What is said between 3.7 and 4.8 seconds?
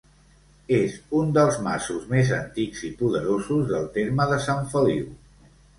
del terme de Sant